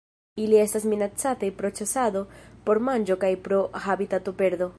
[0.43, 2.25] Ili estas minacataj pro ĉasado
[2.71, 4.69] por manĝo kaj pro habitatoperdo.